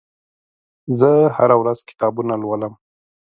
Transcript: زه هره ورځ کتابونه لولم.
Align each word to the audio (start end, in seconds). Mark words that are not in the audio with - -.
زه 0.99 1.09
هره 1.37 1.55
ورځ 1.61 1.79
کتابونه 1.89 2.33
لولم. 2.41 2.73